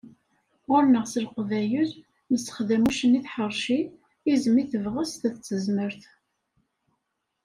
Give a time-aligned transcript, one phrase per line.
[0.69, 1.89] Ɣur-neγ s Leqbayel,
[2.31, 3.79] nessexdam uccen i tḥerci,
[4.33, 6.03] izem i tebγest d tezmert.